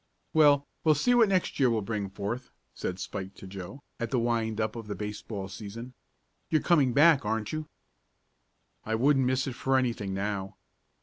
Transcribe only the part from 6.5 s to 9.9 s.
coming back; aren't you?" "I wouldn't miss it for